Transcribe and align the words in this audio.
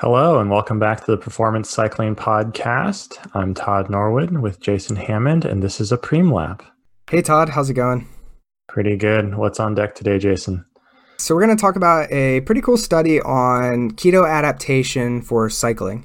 Hello, 0.00 0.40
and 0.40 0.50
welcome 0.50 0.78
back 0.78 1.02
to 1.02 1.10
the 1.10 1.16
Performance 1.16 1.70
Cycling 1.70 2.16
Podcast. 2.16 3.16
I'm 3.32 3.54
Todd 3.54 3.88
Norwood 3.88 4.30
with 4.42 4.60
Jason 4.60 4.94
Hammond, 4.94 5.46
and 5.46 5.62
this 5.62 5.80
is 5.80 5.90
a 5.90 5.96
Preem 5.96 6.30
Lab. 6.30 6.62
Hey, 7.10 7.22
Todd, 7.22 7.48
how's 7.48 7.70
it 7.70 7.74
going? 7.74 8.06
Pretty 8.68 8.94
good. 8.98 9.36
What's 9.36 9.58
on 9.58 9.74
deck 9.74 9.94
today, 9.94 10.18
Jason? 10.18 10.66
So, 11.16 11.34
we're 11.34 11.46
going 11.46 11.56
to 11.56 11.60
talk 11.60 11.76
about 11.76 12.12
a 12.12 12.42
pretty 12.42 12.60
cool 12.60 12.76
study 12.76 13.22
on 13.22 13.92
keto 13.92 14.28
adaptation 14.28 15.22
for 15.22 15.48
cycling. 15.48 16.04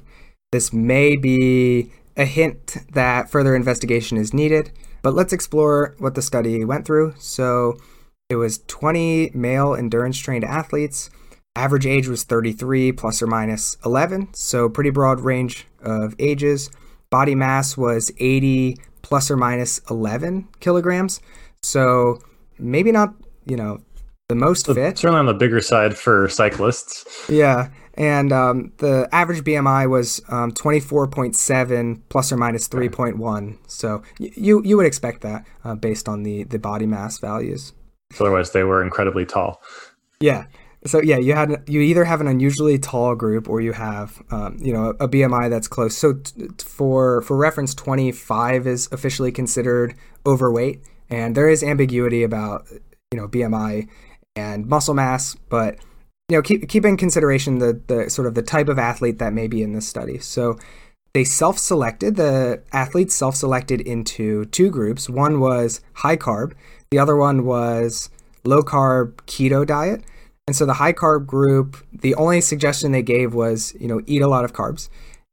This 0.52 0.72
may 0.72 1.14
be 1.16 1.92
a 2.16 2.24
hint 2.24 2.78
that 2.94 3.28
further 3.28 3.54
investigation 3.54 4.16
is 4.16 4.32
needed, 4.32 4.72
but 5.02 5.12
let's 5.12 5.34
explore 5.34 5.96
what 5.98 6.14
the 6.14 6.22
study 6.22 6.64
went 6.64 6.86
through. 6.86 7.12
So, 7.18 7.76
it 8.30 8.36
was 8.36 8.60
20 8.68 9.32
male 9.34 9.74
endurance 9.74 10.16
trained 10.16 10.44
athletes 10.44 11.10
Average 11.54 11.86
age 11.86 12.08
was 12.08 12.24
33 12.24 12.92
plus 12.92 13.22
or 13.22 13.26
minus 13.26 13.76
11, 13.84 14.32
so 14.32 14.70
pretty 14.70 14.88
broad 14.88 15.20
range 15.20 15.66
of 15.82 16.14
ages. 16.18 16.70
Body 17.10 17.34
mass 17.34 17.76
was 17.76 18.10
80 18.18 18.78
plus 19.02 19.30
or 19.30 19.36
minus 19.36 19.78
11 19.90 20.48
kilograms, 20.60 21.20
so 21.62 22.18
maybe 22.58 22.90
not, 22.90 23.14
you 23.44 23.56
know, 23.56 23.82
the 24.30 24.34
most 24.34 24.64
so 24.64 24.74
fit. 24.74 24.96
Certainly 24.96 25.18
on 25.20 25.26
the 25.26 25.34
bigger 25.34 25.60
side 25.60 25.94
for 25.94 26.26
cyclists. 26.26 27.28
Yeah, 27.28 27.68
and 27.94 28.32
um, 28.32 28.72
the 28.78 29.06
average 29.12 29.44
BMI 29.44 29.90
was 29.90 30.22
um, 30.28 30.52
24.7 30.52 32.00
plus 32.08 32.32
or 32.32 32.38
minus 32.38 32.66
3.1. 32.66 33.58
So 33.66 34.02
you 34.18 34.62
you 34.64 34.78
would 34.78 34.86
expect 34.86 35.20
that 35.20 35.46
uh, 35.64 35.74
based 35.74 36.08
on 36.08 36.22
the 36.22 36.44
the 36.44 36.58
body 36.58 36.86
mass 36.86 37.18
values. 37.18 37.74
So 38.12 38.24
otherwise, 38.24 38.52
they 38.52 38.62
were 38.62 38.82
incredibly 38.82 39.26
tall. 39.26 39.60
Yeah, 40.20 40.46
so 40.84 41.00
yeah, 41.00 41.18
you 41.18 41.34
had 41.34 41.62
you 41.68 41.80
either 41.80 42.04
have 42.04 42.20
an 42.20 42.26
unusually 42.26 42.78
tall 42.78 43.14
group 43.14 43.48
or 43.48 43.60
you 43.60 43.72
have 43.72 44.20
um, 44.30 44.56
you 44.60 44.72
know 44.72 44.90
a 45.00 45.08
BMI 45.08 45.48
that's 45.48 45.68
close. 45.68 45.96
So 45.96 46.14
t- 46.14 46.48
for 46.58 47.22
for 47.22 47.36
reference, 47.36 47.74
25 47.74 48.66
is 48.66 48.88
officially 48.90 49.30
considered 49.30 49.94
overweight, 50.26 50.82
and 51.08 51.36
there 51.36 51.48
is 51.48 51.62
ambiguity 51.62 52.24
about 52.24 52.66
you 53.12 53.20
know 53.20 53.28
BMI 53.28 53.88
and 54.34 54.66
muscle 54.66 54.94
mass, 54.94 55.36
but 55.48 55.78
you 56.28 56.36
know 56.36 56.42
keep 56.42 56.68
keep 56.68 56.84
in 56.84 56.96
consideration 56.96 57.58
the 57.58 57.80
the 57.86 58.10
sort 58.10 58.26
of 58.26 58.34
the 58.34 58.42
type 58.42 58.68
of 58.68 58.78
athlete 58.78 59.18
that 59.18 59.32
may 59.32 59.46
be 59.46 59.62
in 59.62 59.72
this 59.72 59.86
study. 59.86 60.18
So 60.18 60.58
they 61.14 61.24
self-selected 61.24 62.16
the 62.16 62.62
athletes 62.72 63.14
self-selected 63.14 63.82
into 63.82 64.46
two 64.46 64.70
groups. 64.70 65.08
One 65.08 65.38
was 65.38 65.80
high 65.94 66.16
carb, 66.16 66.54
the 66.90 66.98
other 66.98 67.16
one 67.16 67.44
was 67.44 68.10
low 68.44 68.62
carb 68.62 69.14
keto 69.26 69.64
diet. 69.64 70.02
And 70.46 70.56
so 70.56 70.66
the 70.66 70.74
high 70.74 70.92
carb 70.92 71.26
group, 71.26 71.76
the 71.92 72.14
only 72.16 72.40
suggestion 72.40 72.92
they 72.92 73.02
gave 73.02 73.32
was, 73.32 73.74
you 73.78 73.86
know, 73.86 74.00
eat 74.06 74.22
a 74.22 74.28
lot 74.28 74.44
of 74.44 74.52
carbs. 74.52 74.88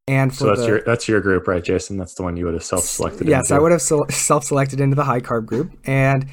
And 0.08 0.34
so 0.34 0.48
that's 0.48 0.62
the, 0.62 0.68
your 0.68 0.82
that's 0.82 1.08
your 1.08 1.22
group, 1.22 1.48
right, 1.48 1.64
Jason? 1.64 1.98
That's 1.98 2.16
the 2.16 2.24
one 2.24 2.36
you 2.36 2.46
would 2.46 2.56
have 2.56 2.64
self-selected. 2.64 3.28
Yes, 3.28 3.50
into. 3.50 3.56
I 3.56 3.60
would 3.60 3.72
have 3.72 3.82
self-selected 4.10 4.80
into 4.80 4.96
the 4.96 5.04
high 5.04 5.20
carb 5.20 5.46
group. 5.46 5.72
And 5.86 6.28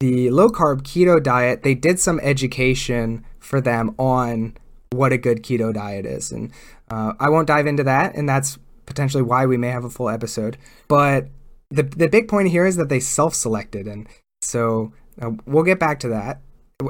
the 0.00 0.30
low 0.30 0.48
carb 0.48 0.82
keto 0.82 1.22
diet, 1.22 1.62
they 1.62 1.74
did 1.74 1.98
some 1.98 2.20
education 2.20 3.24
for 3.38 3.60
them 3.60 3.94
on 3.98 4.56
what 4.90 5.12
a 5.12 5.18
good 5.18 5.42
keto 5.42 5.72
diet 5.72 6.04
is, 6.04 6.30
and 6.30 6.52
uh, 6.90 7.14
I 7.18 7.30
won't 7.30 7.46
dive 7.46 7.66
into 7.66 7.84
that. 7.84 8.14
And 8.14 8.28
that's 8.28 8.58
potentially 8.84 9.22
why 9.22 9.46
we 9.46 9.56
may 9.56 9.68
have 9.68 9.84
a 9.84 9.90
full 9.90 10.10
episode. 10.10 10.58
But 10.88 11.28
the 11.70 11.84
the 11.84 12.08
big 12.08 12.28
point 12.28 12.48
here 12.48 12.66
is 12.66 12.76
that 12.76 12.90
they 12.90 13.00
self-selected, 13.00 13.86
and 13.86 14.06
so 14.42 14.92
uh, 15.22 15.30
we'll 15.46 15.64
get 15.64 15.78
back 15.78 16.00
to 16.00 16.08
that 16.08 16.40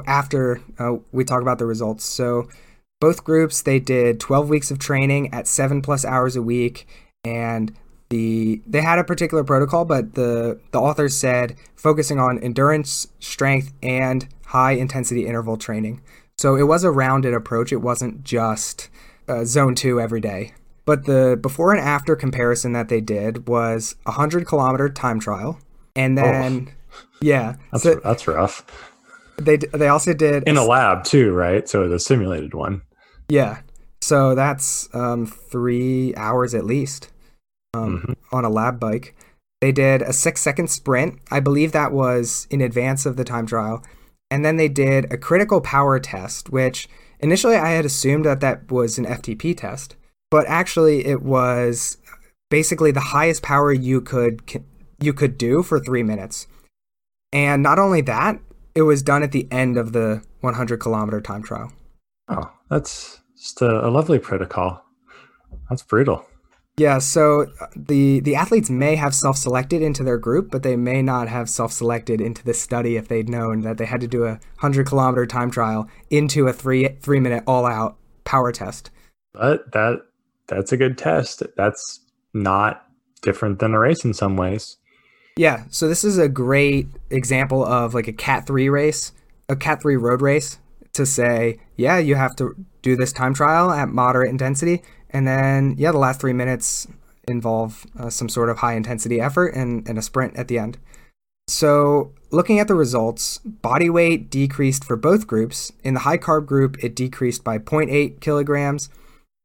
after 0.05 0.61
uh, 0.79 0.97
we 1.11 1.23
talk 1.23 1.41
about 1.41 1.59
the 1.59 1.65
results. 1.65 2.05
So 2.05 2.47
both 2.99 3.23
groups 3.23 3.61
they 3.61 3.79
did 3.79 4.19
12 4.19 4.49
weeks 4.49 4.71
of 4.71 4.79
training 4.79 5.33
at 5.33 5.47
7 5.47 5.81
plus 5.81 6.05
hours 6.05 6.35
a 6.35 6.41
week 6.41 6.87
and 7.25 7.75
the 8.09 8.61
they 8.67 8.81
had 8.81 8.99
a 8.99 9.03
particular 9.03 9.43
protocol 9.43 9.83
but 9.85 10.13
the 10.13 10.59
the 10.71 10.79
authors 10.79 11.15
said 11.15 11.55
focusing 11.75 12.19
on 12.19 12.39
endurance, 12.39 13.07
strength 13.19 13.73
and 13.81 14.27
high 14.47 14.73
intensity 14.73 15.25
interval 15.25 15.57
training. 15.57 16.01
So 16.37 16.55
it 16.55 16.63
was 16.63 16.83
a 16.83 16.91
rounded 16.91 17.33
approach. 17.33 17.71
It 17.71 17.77
wasn't 17.77 18.23
just 18.23 18.89
uh, 19.27 19.45
zone 19.45 19.75
2 19.75 19.99
every 19.99 20.21
day. 20.21 20.53
But 20.85 21.05
the 21.05 21.37
before 21.41 21.71
and 21.73 21.79
after 21.79 22.15
comparison 22.15 22.73
that 22.73 22.89
they 22.89 23.01
did 23.01 23.47
was 23.47 23.95
a 24.05 24.11
100 24.11 24.45
kilometer 24.45 24.89
time 24.89 25.19
trial 25.19 25.59
and 25.95 26.17
then 26.17 26.69
oh, 26.69 26.99
yeah, 27.21 27.55
that's 27.71 27.83
so, 27.83 27.99
that's 28.03 28.27
rough. 28.27 28.92
They 29.37 29.57
they 29.57 29.87
also 29.87 30.13
did 30.13 30.43
in 30.47 30.57
a 30.57 30.63
lab 30.63 31.03
too, 31.03 31.31
right? 31.33 31.67
So 31.67 31.87
the 31.87 31.99
simulated 31.99 32.53
one. 32.53 32.81
Yeah. 33.29 33.61
So 34.01 34.35
that's 34.35 34.93
um, 34.93 35.25
three 35.25 36.13
hours 36.15 36.53
at 36.53 36.65
least 36.65 37.11
um, 37.73 37.99
mm-hmm. 37.99 38.35
on 38.35 38.45
a 38.45 38.49
lab 38.49 38.79
bike. 38.79 39.15
They 39.61 39.71
did 39.71 40.01
a 40.01 40.11
six 40.11 40.41
second 40.41 40.69
sprint. 40.69 41.19
I 41.31 41.39
believe 41.39 41.71
that 41.71 41.93
was 41.93 42.47
in 42.49 42.59
advance 42.61 43.05
of 43.05 43.15
the 43.15 43.23
time 43.23 43.45
trial. 43.45 43.83
And 44.29 44.43
then 44.43 44.57
they 44.57 44.67
did 44.67 45.11
a 45.11 45.17
critical 45.17 45.61
power 45.61 45.99
test, 45.99 46.49
which 46.49 46.89
initially 47.19 47.55
I 47.55 47.69
had 47.69 47.85
assumed 47.85 48.25
that 48.25 48.41
that 48.41 48.71
was 48.71 48.97
an 48.97 49.05
FTP 49.05 49.55
test, 49.55 49.95
but 50.29 50.45
actually 50.47 51.05
it 51.05 51.21
was 51.21 51.97
basically 52.49 52.91
the 52.91 52.99
highest 52.99 53.41
power 53.41 53.71
you 53.71 54.01
could 54.01 54.41
you 54.99 55.13
could 55.13 55.37
do 55.37 55.63
for 55.63 55.79
three 55.79 56.03
minutes. 56.03 56.47
And 57.31 57.63
not 57.63 57.79
only 57.79 58.01
that, 58.01 58.39
it 58.75 58.83
was 58.83 59.03
done 59.03 59.23
at 59.23 59.31
the 59.31 59.47
end 59.51 59.77
of 59.77 59.93
the 59.93 60.23
100 60.41 60.77
kilometer 60.77 61.21
time 61.21 61.43
trial. 61.43 61.71
Oh, 62.29 62.51
that's 62.69 63.19
just 63.37 63.61
a, 63.61 63.87
a 63.87 63.89
lovely 63.89 64.19
protocol. 64.19 64.83
That's 65.69 65.83
brutal. 65.83 66.25
Yeah, 66.75 66.97
so 66.97 67.51
uh, 67.61 67.67
the 67.75 68.19
the 68.21 68.35
athletes 68.35 68.69
may 68.69 68.95
have 68.95 69.13
self-selected 69.13 69.83
into 69.83 70.03
their 70.03 70.17
group, 70.17 70.49
but 70.49 70.63
they 70.63 70.75
may 70.75 71.03
not 71.03 71.27
have 71.27 71.47
self-selected 71.47 72.19
into 72.19 72.43
the 72.43 72.53
study 72.53 72.95
if 72.95 73.07
they'd 73.07 73.29
known 73.29 73.61
that 73.61 73.77
they 73.77 73.85
had 73.85 74.01
to 74.01 74.07
do 74.07 74.25
a 74.25 74.39
hundred 74.57 74.87
kilometer 74.87 75.27
time 75.27 75.51
trial 75.51 75.87
into 76.09 76.47
a 76.47 76.53
three 76.53 76.87
three 76.99 77.19
minute 77.19 77.43
all 77.45 77.67
out 77.67 77.97
power 78.23 78.51
test. 78.51 78.89
But 79.33 79.71
that 79.73 79.99
that's 80.47 80.71
a 80.71 80.77
good 80.77 80.97
test. 80.97 81.43
That's 81.55 81.99
not 82.33 82.87
different 83.21 83.59
than 83.59 83.75
a 83.75 83.79
race 83.79 84.03
in 84.03 84.15
some 84.15 84.35
ways. 84.35 84.77
Yeah, 85.35 85.63
so 85.69 85.87
this 85.87 86.03
is 86.03 86.17
a 86.17 86.29
great 86.29 86.87
example 87.09 87.65
of 87.65 87.93
like 87.93 88.07
a 88.07 88.13
Cat 88.13 88.45
3 88.45 88.69
race, 88.69 89.11
a 89.49 89.55
Cat 89.55 89.81
3 89.81 89.95
road 89.95 90.21
race 90.21 90.59
to 90.93 91.05
say, 91.05 91.59
yeah, 91.75 91.97
you 91.97 92.15
have 92.15 92.35
to 92.35 92.55
do 92.83 92.95
this 92.95 93.11
time 93.11 93.33
trial 93.33 93.71
at 93.71 93.89
moderate 93.89 94.29
intensity. 94.29 94.83
And 95.09 95.27
then, 95.27 95.75
yeah, 95.77 95.91
the 95.91 95.97
last 95.97 96.21
three 96.21 96.33
minutes 96.33 96.87
involve 97.27 97.85
uh, 97.97 98.09
some 98.09 98.29
sort 98.29 98.49
of 98.49 98.59
high 98.59 98.75
intensity 98.75 99.19
effort 99.19 99.55
and, 99.55 99.87
and 99.87 99.97
a 99.97 100.01
sprint 100.01 100.35
at 100.35 100.47
the 100.47 100.59
end. 100.59 100.77
So, 101.47 102.13
looking 102.31 102.59
at 102.59 102.67
the 102.67 102.75
results, 102.75 103.39
body 103.39 103.89
weight 103.89 104.29
decreased 104.29 104.85
for 104.85 104.95
both 104.95 105.27
groups. 105.27 105.71
In 105.83 105.93
the 105.93 106.01
high 106.01 106.17
carb 106.17 106.45
group, 106.45 106.81
it 106.83 106.95
decreased 106.95 107.43
by 107.43 107.57
0.8 107.57 108.21
kilograms. 108.21 108.89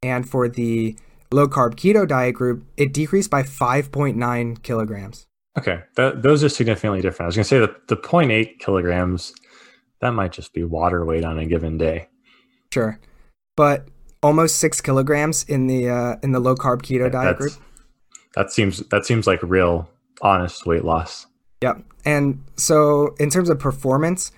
And 0.01 0.29
for 0.29 0.47
the 0.47 0.95
low 1.31 1.47
carb 1.47 1.75
keto 1.75 2.07
diet 2.07 2.35
group, 2.35 2.63
it 2.77 2.93
decreased 2.93 3.29
by 3.29 3.43
5.9 3.43 4.63
kilograms. 4.63 5.27
Okay, 5.59 5.81
that, 5.95 6.21
those 6.21 6.43
are 6.43 6.49
significantly 6.49 7.01
different. 7.01 7.21
I 7.21 7.25
was 7.27 7.35
going 7.35 7.43
to 7.43 7.49
say 7.49 7.59
that 7.59 7.87
the 7.87 7.97
0.8 7.97 8.59
kilograms, 8.59 9.33
that 10.01 10.11
might 10.11 10.31
just 10.31 10.53
be 10.53 10.63
water 10.63 11.03
weight 11.05 11.25
on 11.25 11.37
a 11.37 11.45
given 11.45 11.77
day. 11.77 12.07
Sure, 12.73 12.99
but 13.55 13.87
almost 14.23 14.57
six 14.57 14.81
kilograms 14.81 15.43
in 15.43 15.67
the 15.67 15.89
uh, 15.89 16.15
in 16.23 16.31
the 16.31 16.39
low 16.39 16.55
carb 16.55 16.81
keto 16.81 17.01
yeah, 17.01 17.09
diet 17.09 17.37
group. 17.37 17.53
That 18.35 18.51
seems 18.51 18.79
that 18.89 19.05
seems 19.05 19.27
like 19.27 19.41
real 19.43 19.89
honest 20.21 20.65
weight 20.65 20.85
loss. 20.85 21.27
Yep. 21.61 21.83
And 22.05 22.43
so 22.55 23.15
in 23.19 23.29
terms 23.29 23.49
of 23.49 23.59
performance, 23.59 24.31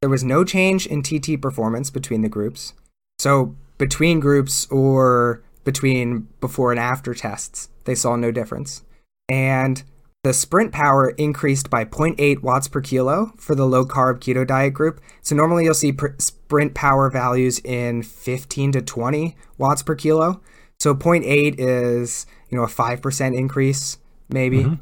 there 0.00 0.10
was 0.10 0.22
no 0.22 0.44
change 0.44 0.86
in 0.86 1.02
TT 1.02 1.40
performance 1.40 1.90
between 1.90 2.20
the 2.20 2.28
groups. 2.28 2.74
So 3.18 3.56
between 3.78 4.20
groups 4.20 4.66
or 4.66 5.42
between 5.64 6.28
before 6.40 6.70
and 6.70 6.80
after 6.80 7.14
tests, 7.14 7.70
they 7.84 7.94
saw 7.94 8.16
no 8.16 8.30
difference. 8.30 8.82
And 9.28 9.82
the 10.26 10.32
sprint 10.32 10.72
power 10.72 11.10
increased 11.10 11.70
by 11.70 11.84
0.8 11.84 12.42
watts 12.42 12.66
per 12.66 12.80
kilo 12.80 13.32
for 13.36 13.54
the 13.54 13.64
low 13.64 13.84
carb 13.84 14.18
keto 14.18 14.44
diet 14.44 14.74
group. 14.74 15.00
So 15.22 15.36
normally 15.36 15.62
you'll 15.62 15.74
see 15.74 15.92
pr- 15.92 16.18
sprint 16.18 16.74
power 16.74 17.08
values 17.10 17.60
in 17.60 18.02
15 18.02 18.72
to 18.72 18.82
20 18.82 19.36
watts 19.56 19.84
per 19.84 19.94
kilo. 19.94 20.40
So 20.80 20.96
0.8 20.96 21.54
is, 21.58 22.26
you 22.50 22.58
know, 22.58 22.64
a 22.64 22.66
5% 22.66 23.38
increase 23.38 23.98
maybe. 24.28 24.64
Mm-hmm. 24.64 24.74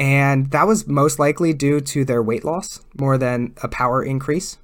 And 0.00 0.50
that 0.50 0.66
was 0.66 0.88
most 0.88 1.20
likely 1.20 1.52
due 1.52 1.80
to 1.82 2.04
their 2.04 2.20
weight 2.20 2.44
loss 2.44 2.84
more 2.98 3.16
than 3.16 3.54
a 3.62 3.68
power 3.68 4.02
increase. 4.02 4.58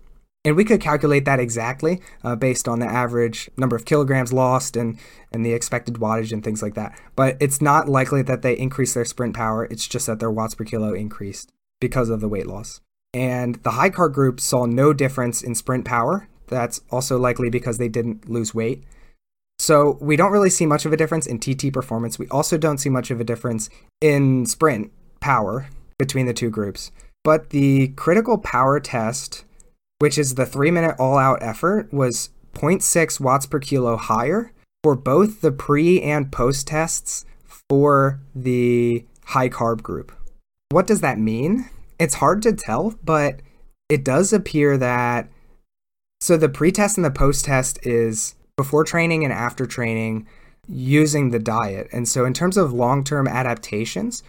And 0.46 0.54
we 0.54 0.64
could 0.64 0.80
calculate 0.80 1.24
that 1.24 1.40
exactly 1.40 2.00
uh, 2.22 2.36
based 2.36 2.68
on 2.68 2.78
the 2.78 2.86
average 2.86 3.50
number 3.56 3.74
of 3.74 3.84
kilograms 3.84 4.32
lost 4.32 4.76
and, 4.76 4.96
and 5.32 5.44
the 5.44 5.52
expected 5.52 5.96
wattage 5.96 6.30
and 6.30 6.44
things 6.44 6.62
like 6.62 6.74
that. 6.74 6.96
But 7.16 7.36
it's 7.40 7.60
not 7.60 7.88
likely 7.88 8.22
that 8.22 8.42
they 8.42 8.56
increase 8.56 8.94
their 8.94 9.04
sprint 9.04 9.34
power. 9.34 9.64
It's 9.64 9.88
just 9.88 10.06
that 10.06 10.20
their 10.20 10.30
watts 10.30 10.54
per 10.54 10.62
kilo 10.62 10.94
increased 10.94 11.52
because 11.80 12.10
of 12.10 12.20
the 12.20 12.28
weight 12.28 12.46
loss. 12.46 12.80
And 13.12 13.56
the 13.64 13.72
high 13.72 13.90
carb 13.90 14.12
group 14.12 14.38
saw 14.38 14.66
no 14.66 14.92
difference 14.92 15.42
in 15.42 15.56
sprint 15.56 15.84
power. 15.84 16.28
That's 16.46 16.80
also 16.92 17.18
likely 17.18 17.50
because 17.50 17.78
they 17.78 17.88
didn't 17.88 18.30
lose 18.30 18.54
weight. 18.54 18.84
So 19.58 19.98
we 20.00 20.14
don't 20.14 20.30
really 20.30 20.50
see 20.50 20.64
much 20.64 20.86
of 20.86 20.92
a 20.92 20.96
difference 20.96 21.26
in 21.26 21.40
TT 21.40 21.72
performance. 21.72 22.20
We 22.20 22.28
also 22.28 22.56
don't 22.56 22.78
see 22.78 22.88
much 22.88 23.10
of 23.10 23.20
a 23.20 23.24
difference 23.24 23.68
in 24.00 24.46
sprint 24.46 24.92
power 25.18 25.66
between 25.98 26.26
the 26.26 26.34
two 26.34 26.50
groups. 26.50 26.92
But 27.24 27.50
the 27.50 27.88
critical 27.96 28.38
power 28.38 28.78
test, 28.78 29.44
which 29.98 30.18
is 30.18 30.34
the 30.34 30.46
three 30.46 30.70
minute 30.70 30.96
all 30.98 31.18
out 31.18 31.42
effort, 31.42 31.92
was 31.92 32.30
0.6 32.54 33.20
watts 33.20 33.46
per 33.46 33.58
kilo 33.58 33.96
higher 33.96 34.52
for 34.82 34.94
both 34.94 35.40
the 35.40 35.52
pre 35.52 36.00
and 36.02 36.32
post 36.32 36.68
tests 36.68 37.24
for 37.68 38.20
the 38.34 39.04
high 39.26 39.48
carb 39.48 39.82
group. 39.82 40.12
What 40.70 40.86
does 40.86 41.00
that 41.00 41.18
mean? 41.18 41.68
It's 41.98 42.14
hard 42.14 42.42
to 42.42 42.52
tell, 42.52 42.94
but 43.02 43.40
it 43.88 44.04
does 44.04 44.32
appear 44.32 44.76
that 44.78 45.28
so 46.20 46.36
the 46.36 46.48
pre-test 46.48 46.96
and 46.96 47.04
the 47.04 47.10
post-test 47.10 47.78
is 47.86 48.34
before 48.56 48.84
training 48.84 49.22
and 49.22 49.32
after 49.32 49.66
training 49.66 50.26
using 50.68 51.30
the 51.30 51.38
diet. 51.38 51.88
And 51.92 52.08
so 52.08 52.24
in 52.24 52.32
terms 52.32 52.56
of 52.56 52.72
long-term 52.72 53.28
adaptations, 53.28 54.22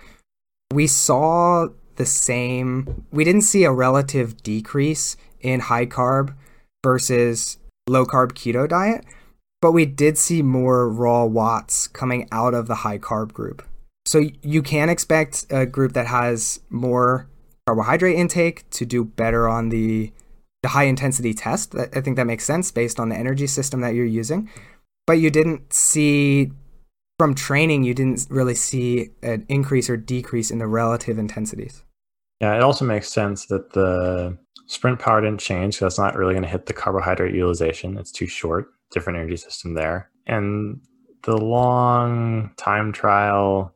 we 0.74 0.86
saw 0.86 1.70
the 1.96 2.06
same 2.06 3.06
we 3.12 3.24
didn't 3.24 3.42
see 3.42 3.64
a 3.64 3.72
relative 3.72 4.44
decrease 4.44 5.18
in 5.42 5.60
high 5.62 5.86
carb 5.86 6.36
versus 6.84 7.58
low 7.88 8.06
carb 8.06 8.34
keto 8.34 8.68
diet, 8.68 9.06
but 9.62 9.72
we 9.72 9.86
did 9.86 10.18
see 10.18 10.42
more 10.42 10.90
raw 10.90 11.26
watts 11.26 11.88
coming 11.88 12.28
out 12.32 12.54
of 12.54 12.68
the 12.68 12.76
high 12.76 12.98
carb 12.98 13.34
group. 13.34 13.64
So 14.06 14.24
you 14.42 14.62
can 14.62 14.90
expect 14.90 15.46
a 15.50 15.66
group 15.66 15.94
that 15.94 16.08
has 16.08 16.62
more 16.70 17.28
carbohydrate 17.68 18.16
intake 18.16 18.70
to 18.72 18.86
do 18.86 19.04
better 19.04 19.50
on 19.50 19.70
the 19.70 20.12
the 20.64 20.70
high 20.70 20.86
intensity 20.86 21.34
test. 21.34 21.76
I 21.76 22.02
think 22.02 22.16
that 22.16 22.26
makes 22.26 22.44
sense 22.44 22.72
based 22.72 23.00
on 23.00 23.10
the 23.10 23.16
energy 23.16 23.48
system 23.48 23.82
that 23.82 23.94
you're 23.94 24.06
using. 24.06 24.50
But 25.06 25.20
you 25.20 25.30
didn't 25.30 25.72
see 25.72 26.52
from 27.20 27.36
training, 27.36 27.84
you 27.84 27.94
didn't 27.94 28.28
really 28.30 28.56
see 28.56 29.10
an 29.22 29.46
increase 29.50 29.90
or 29.90 29.98
decrease 29.98 30.52
in 30.52 30.60
the 30.60 30.68
relative 30.68 31.18
intensities. 31.18 31.84
Yeah, 32.40 32.56
it 32.56 32.64
also 32.64 32.86
makes 32.86 33.10
sense 33.10 33.48
that 33.48 33.74
the 33.74 34.38
sprint 34.68 35.00
power 35.00 35.22
didn't 35.22 35.40
change. 35.40 35.78
So 35.78 35.86
that's 35.86 35.98
not 35.98 36.16
really 36.16 36.34
going 36.34 36.44
to 36.44 36.50
hit 36.50 36.66
the 36.66 36.74
carbohydrate 36.74 37.34
utilization. 37.34 37.98
It's 37.98 38.12
too 38.12 38.28
short, 38.28 38.68
different 38.92 39.18
energy 39.18 39.38
system 39.38 39.74
there. 39.74 40.10
And 40.28 40.82
the 41.24 41.38
long 41.38 42.52
time 42.58 42.92
trial, 42.92 43.74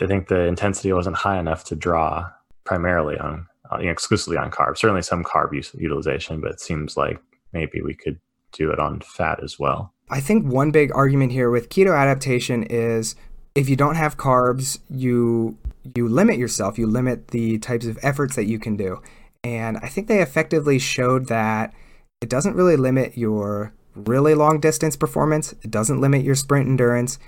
I 0.00 0.06
think 0.06 0.28
the 0.28 0.46
intensity 0.46 0.92
wasn't 0.92 1.16
high 1.16 1.38
enough 1.38 1.64
to 1.64 1.76
draw 1.76 2.30
primarily 2.64 3.18
on 3.18 3.46
uh, 3.72 3.78
you 3.78 3.86
know, 3.86 3.92
exclusively 3.92 4.36
on 4.36 4.50
carbs. 4.50 4.78
Certainly 4.78 5.02
some 5.02 5.24
carb 5.24 5.54
use, 5.54 5.74
utilization, 5.74 6.40
but 6.40 6.50
it 6.50 6.60
seems 6.60 6.96
like 6.96 7.20
maybe 7.52 7.80
we 7.80 7.94
could 7.94 8.20
do 8.52 8.70
it 8.70 8.78
on 8.78 9.00
fat 9.00 9.42
as 9.42 9.58
well. 9.58 9.92
I 10.10 10.20
think 10.20 10.46
one 10.46 10.70
big 10.70 10.90
argument 10.94 11.32
here 11.32 11.50
with 11.50 11.70
keto 11.70 11.96
adaptation 11.98 12.64
is 12.64 13.14
if 13.54 13.68
you 13.68 13.76
don't 13.76 13.96
have 13.96 14.16
carbs, 14.16 14.78
you 14.88 15.58
you 15.96 16.08
limit 16.08 16.38
yourself, 16.38 16.78
you 16.78 16.86
limit 16.86 17.28
the 17.28 17.58
types 17.58 17.86
of 17.86 17.98
efforts 18.02 18.36
that 18.36 18.44
you 18.44 18.58
can 18.58 18.76
do. 18.76 19.02
And 19.42 19.78
I 19.78 19.88
think 19.88 20.06
they 20.06 20.22
effectively 20.22 20.78
showed 20.78 21.26
that 21.26 21.74
it 22.20 22.28
doesn't 22.28 22.54
really 22.54 22.76
limit 22.76 23.18
your 23.18 23.72
really 23.94 24.34
long 24.34 24.60
distance 24.60 24.96
performance, 24.96 25.52
it 25.62 25.70
doesn't 25.70 26.00
limit 26.00 26.22
your 26.22 26.36
sprint 26.36 26.68
endurance. 26.68 27.18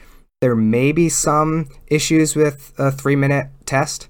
There 0.41 0.55
may 0.55 0.93
be 0.93 1.09
some 1.09 1.69
issues 1.89 2.37
with 2.37 2.73
a 2.79 2.91
3-minute 2.91 3.49
test 3.67 4.09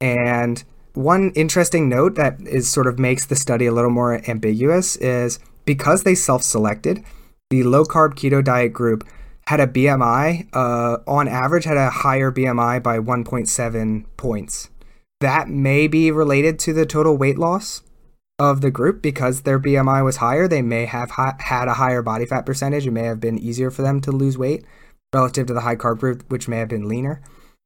and 0.00 0.62
one 0.92 1.30
interesting 1.34 1.88
note 1.88 2.14
that 2.14 2.40
is 2.40 2.70
sort 2.70 2.86
of 2.86 2.98
makes 2.98 3.26
the 3.26 3.36
study 3.36 3.66
a 3.66 3.72
little 3.72 3.90
more 3.90 4.22
ambiguous 4.28 4.96
is 4.96 5.38
because 5.64 6.02
they 6.02 6.14
self-selected, 6.14 7.04
the 7.50 7.62
low 7.62 7.84
carb 7.84 8.14
keto 8.14 8.42
diet 8.42 8.72
group 8.72 9.04
had 9.46 9.60
a 9.60 9.66
BMI, 9.66 10.48
uh, 10.52 10.98
on 11.06 11.28
average, 11.28 11.64
had 11.64 11.76
a 11.76 11.90
higher 11.90 12.32
BMI 12.32 12.82
by 12.82 12.98
1.7 12.98 14.04
points. 14.16 14.70
That 15.20 15.48
may 15.48 15.86
be 15.86 16.10
related 16.10 16.58
to 16.60 16.72
the 16.72 16.84
total 16.84 17.16
weight 17.16 17.38
loss 17.38 17.82
of 18.38 18.60
the 18.60 18.70
group 18.70 19.00
because 19.00 19.42
their 19.42 19.58
BMI 19.58 20.04
was 20.04 20.16
higher. 20.16 20.46
They 20.46 20.62
may 20.62 20.84
have 20.84 21.12
ha- 21.12 21.36
had 21.38 21.68
a 21.68 21.74
higher 21.74 22.02
body 22.02 22.26
fat 22.26 22.44
percentage. 22.44 22.86
It 22.86 22.90
may 22.90 23.04
have 23.04 23.20
been 23.20 23.38
easier 23.38 23.70
for 23.70 23.82
them 23.82 24.00
to 24.02 24.12
lose 24.12 24.36
weight 24.36 24.64
relative 25.14 25.46
to 25.46 25.54
the 25.54 25.62
high 25.62 25.76
carb 25.76 26.00
group, 26.00 26.24
which 26.28 26.48
may 26.48 26.58
have 26.58 26.68
been 26.68 26.88
leaner. 26.88 27.22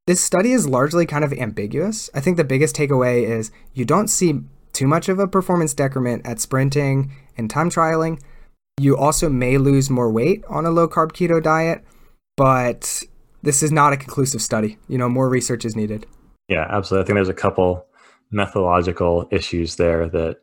This 0.06 0.20
study 0.20 0.52
is 0.52 0.68
largely 0.68 1.06
kind 1.06 1.24
of 1.24 1.32
ambiguous. 1.32 2.10
I 2.14 2.20
think 2.20 2.36
the 2.36 2.44
biggest 2.44 2.76
takeaway 2.76 3.22
is 3.22 3.50
you 3.74 3.84
don't 3.84 4.08
see 4.08 4.40
too 4.72 4.86
much 4.86 5.08
of 5.08 5.18
a 5.18 5.26
performance 5.26 5.74
decrement 5.74 6.26
at 6.26 6.40
sprinting 6.40 7.12
and 7.36 7.50
time 7.50 7.70
trialing. 7.70 8.20
You 8.78 8.96
also 8.96 9.28
may 9.28 9.58
lose 9.58 9.90
more 9.90 10.10
weight 10.10 10.44
on 10.48 10.64
a 10.64 10.70
low 10.70 10.88
carb 10.88 11.12
keto 11.12 11.42
diet, 11.42 11.84
but 12.36 13.02
this 13.42 13.62
is 13.62 13.72
not 13.72 13.92
a 13.92 13.96
conclusive 13.96 14.40
study. 14.40 14.78
You 14.88 14.98
know, 14.98 15.08
more 15.08 15.28
research 15.28 15.64
is 15.64 15.76
needed. 15.76 16.06
Yeah, 16.48 16.66
absolutely. 16.68 17.04
I 17.04 17.06
think 17.06 17.16
there's 17.16 17.28
a 17.28 17.34
couple 17.34 17.86
methodological 18.30 19.28
issues 19.30 19.76
there 19.76 20.08
that 20.08 20.36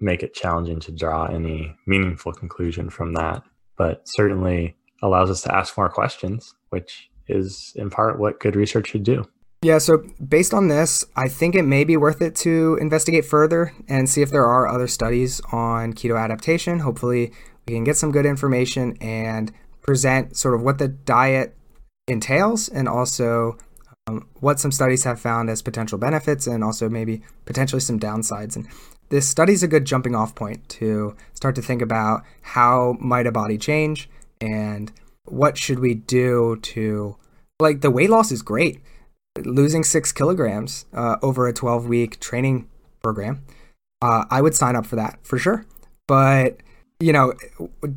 make 0.00 0.22
it 0.22 0.34
challenging 0.34 0.80
to 0.80 0.92
draw 0.92 1.26
any 1.26 1.74
meaningful 1.86 2.32
conclusion 2.32 2.90
from 2.90 3.14
that, 3.14 3.42
but 3.78 4.02
certainly 4.04 4.76
allows 5.02 5.30
us 5.30 5.42
to 5.42 5.54
ask 5.54 5.76
more 5.76 5.88
questions, 5.88 6.54
which 6.70 7.10
is 7.28 7.72
in 7.76 7.90
part 7.90 8.18
what 8.18 8.40
good 8.40 8.56
research 8.56 8.88
should 8.88 9.02
do. 9.02 9.24
Yeah, 9.62 9.78
so 9.78 10.04
based 10.26 10.52
on 10.52 10.68
this, 10.68 11.04
I 11.16 11.28
think 11.28 11.54
it 11.54 11.62
may 11.62 11.84
be 11.84 11.96
worth 11.96 12.20
it 12.20 12.36
to 12.36 12.78
investigate 12.80 13.24
further 13.24 13.72
and 13.88 14.08
see 14.08 14.22
if 14.22 14.30
there 14.30 14.44
are 14.46 14.68
other 14.68 14.86
studies 14.86 15.40
on 15.50 15.94
keto 15.94 16.22
adaptation. 16.22 16.80
Hopefully, 16.80 17.32
we 17.66 17.74
can 17.74 17.84
get 17.84 17.96
some 17.96 18.12
good 18.12 18.26
information 18.26 18.96
and 19.00 19.52
present 19.82 20.36
sort 20.36 20.54
of 20.54 20.62
what 20.62 20.78
the 20.78 20.88
diet 20.88 21.56
entails 22.08 22.68
and 22.68 22.88
also 22.88 23.56
um, 24.06 24.28
what 24.40 24.60
some 24.60 24.70
studies 24.70 25.04
have 25.04 25.20
found 25.20 25.50
as 25.50 25.62
potential 25.62 25.98
benefits 25.98 26.46
and 26.46 26.62
also 26.62 26.88
maybe 26.88 27.22
potentially 27.44 27.80
some 27.80 27.98
downsides. 27.98 28.56
And 28.56 28.68
this 29.08 29.28
study 29.28 29.52
is 29.52 29.62
a 29.62 29.68
good 29.68 29.84
jumping 29.84 30.14
off 30.14 30.34
point 30.34 30.68
to 30.68 31.16
start 31.34 31.54
to 31.56 31.62
think 31.62 31.82
about 31.82 32.22
how 32.42 32.96
might 33.00 33.26
a 33.26 33.32
body 33.32 33.58
change 33.58 34.08
and 34.40 34.92
what 35.24 35.58
should 35.58 35.78
we 35.78 35.94
do 35.94 36.58
to 36.62 37.16
like 37.60 37.80
the 37.80 37.90
weight 37.90 38.10
loss 38.10 38.30
is 38.30 38.42
great 38.42 38.80
losing 39.44 39.84
six 39.84 40.12
kilograms 40.12 40.86
uh, 40.92 41.16
over 41.22 41.46
a 41.46 41.52
12 41.52 41.86
week 41.86 42.20
training 42.20 42.68
program 43.02 43.42
uh, 44.02 44.24
i 44.30 44.40
would 44.40 44.54
sign 44.54 44.76
up 44.76 44.86
for 44.86 44.96
that 44.96 45.18
for 45.22 45.38
sure 45.38 45.64
but 46.06 46.58
you 47.00 47.12
know 47.12 47.34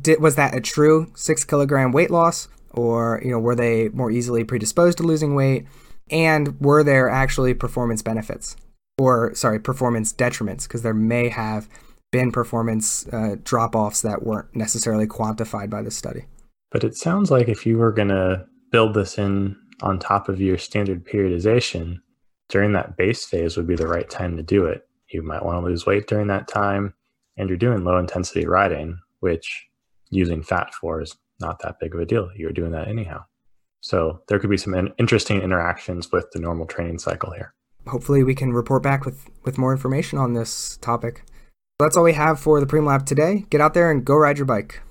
did, 0.00 0.20
was 0.20 0.36
that 0.36 0.54
a 0.54 0.60
true 0.60 1.10
six 1.14 1.44
kilogram 1.44 1.92
weight 1.92 2.10
loss? 2.10 2.48
Or 2.72 3.20
you 3.24 3.30
know 3.30 3.38
were 3.38 3.56
they 3.56 3.88
more 3.88 4.10
easily 4.10 4.44
predisposed 4.44 4.98
to 4.98 5.04
losing 5.04 5.34
weight? 5.34 5.66
And 6.10 6.60
were 6.60 6.82
there 6.82 7.08
actually 7.08 7.54
performance 7.54 8.02
benefits? 8.02 8.56
Or 8.98 9.34
sorry 9.34 9.58
performance 9.58 10.12
detriments? 10.12 10.64
Because 10.64 10.82
there 10.82 10.94
may 10.94 11.28
have 11.28 11.68
been 12.10 12.32
performance 12.32 13.06
uh, 13.08 13.36
drop 13.44 13.74
offs 13.74 14.02
that 14.02 14.24
weren't 14.24 14.54
necessarily 14.54 15.06
quantified 15.06 15.70
by 15.70 15.82
the 15.82 15.90
study. 15.90 16.24
But 16.70 16.84
it 16.84 16.96
sounds 16.96 17.30
like 17.30 17.48
if 17.48 17.66
you 17.66 17.78
were 17.78 17.92
going 17.92 18.08
to 18.08 18.46
build 18.70 18.94
this 18.94 19.18
in 19.18 19.56
on 19.82 19.98
top 19.98 20.28
of 20.28 20.40
your 20.40 20.58
standard 20.58 21.04
periodization, 21.06 21.98
during 22.48 22.72
that 22.72 22.96
base 22.96 23.24
phase 23.24 23.56
would 23.56 23.66
be 23.66 23.76
the 23.76 23.86
right 23.86 24.10
time 24.10 24.36
to 24.36 24.42
do 24.42 24.66
it. 24.66 24.86
You 25.08 25.22
might 25.22 25.44
want 25.44 25.62
to 25.62 25.66
lose 25.66 25.86
weight 25.86 26.06
during 26.06 26.28
that 26.28 26.48
time, 26.48 26.94
and 27.40 27.48
you're 27.48 27.58
doing 27.58 27.84
low 27.84 27.96
intensity 27.98 28.46
riding, 28.46 28.98
which 29.20 29.66
using 30.10 30.42
fat 30.42 30.74
for 30.74 31.00
is 31.00 31.16
not 31.40 31.60
that 31.62 31.80
big 31.80 31.94
of 31.94 32.00
a 32.00 32.04
deal. 32.04 32.28
You're 32.36 32.52
doing 32.52 32.72
that 32.72 32.86
anyhow. 32.86 33.24
So 33.80 34.20
there 34.28 34.38
could 34.38 34.50
be 34.50 34.58
some 34.58 34.92
interesting 34.98 35.40
interactions 35.40 36.12
with 36.12 36.30
the 36.32 36.38
normal 36.38 36.66
training 36.66 36.98
cycle 36.98 37.32
here. 37.32 37.54
Hopefully, 37.86 38.22
we 38.22 38.34
can 38.34 38.52
report 38.52 38.82
back 38.82 39.06
with, 39.06 39.26
with 39.44 39.56
more 39.56 39.72
information 39.72 40.18
on 40.18 40.34
this 40.34 40.76
topic. 40.82 41.22
That's 41.78 41.96
all 41.96 42.04
we 42.04 42.12
have 42.12 42.38
for 42.38 42.60
the 42.60 42.66
Prem 42.66 42.84
Lab 42.84 43.06
today. 43.06 43.46
Get 43.48 43.62
out 43.62 43.72
there 43.72 43.90
and 43.90 44.04
go 44.04 44.16
ride 44.16 44.36
your 44.36 44.44
bike. 44.44 44.82